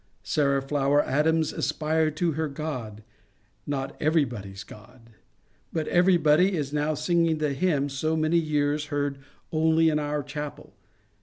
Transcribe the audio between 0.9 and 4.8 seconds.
Adams aspired to her God, not everybody's